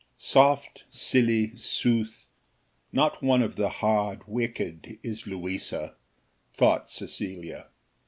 [0.17, 2.25] "Soft, silly, sooth
[2.91, 5.95] not one of the hard, wicked, is Louisa,"
[6.55, 7.67] thought Cecilia.